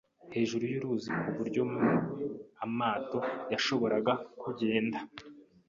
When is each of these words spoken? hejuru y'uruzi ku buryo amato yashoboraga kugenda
hejuru 0.35 0.63
y'uruzi 0.71 1.09
ku 1.23 1.29
buryo 1.37 1.61
amato 2.65 3.19
yashoboraga 3.53 4.13
kugenda 4.41 4.97